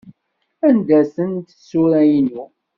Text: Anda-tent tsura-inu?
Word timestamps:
Anda-tent 0.67 1.55
tsura-inu? 1.57 2.45